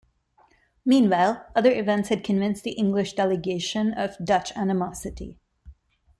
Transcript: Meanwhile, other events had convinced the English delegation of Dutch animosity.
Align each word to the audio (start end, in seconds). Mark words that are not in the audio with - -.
Meanwhile, 0.83 1.45
other 1.55 1.71
events 1.71 2.09
had 2.09 2.23
convinced 2.23 2.63
the 2.63 2.71
English 2.71 3.13
delegation 3.13 3.93
of 3.93 4.17
Dutch 4.17 4.51
animosity. 4.57 5.37